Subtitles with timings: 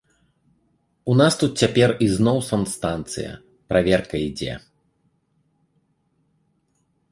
[1.11, 3.31] У нас тут цяпер ізноў санстанцыя,
[3.75, 4.59] праверка ідзе.